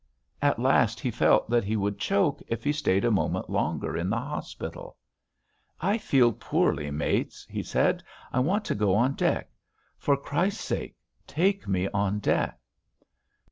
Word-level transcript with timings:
At 0.41 0.57
last 0.57 0.99
he 0.99 1.11
felt 1.11 1.47
that 1.51 1.63
he 1.63 1.75
would 1.75 1.99
choke 1.99 2.41
if 2.47 2.63
he 2.63 2.71
stayed 2.71 3.05
a 3.05 3.11
moment 3.11 3.51
longer 3.51 3.95
in 3.95 4.09
the 4.09 4.17
hospital. 4.17 4.97
"I 5.79 5.99
feel 5.99 6.33
poorly, 6.33 6.89
mates," 6.89 7.45
he 7.47 7.61
said. 7.61 8.01
"I 8.33 8.39
want 8.39 8.65
to 8.65 8.73
go 8.73 8.95
on 8.95 9.13
deck. 9.13 9.51
For 9.99 10.17
Christ's 10.17 10.63
sake 10.63 10.95
take 11.27 11.67
me 11.67 11.87
on 11.89 12.17
deck." 12.17 12.59